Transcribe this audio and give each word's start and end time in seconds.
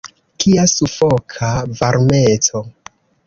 Kia 0.43 0.63
sufoka 0.71 1.51
varmeco! 1.81 2.65